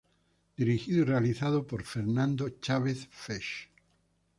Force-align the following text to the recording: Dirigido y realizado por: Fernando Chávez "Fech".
Dirigido 0.57 1.01
y 1.01 1.03
realizado 1.03 1.67
por: 1.67 1.83
Fernando 1.83 2.49
Chávez 2.59 3.07
"Fech". 3.11 3.69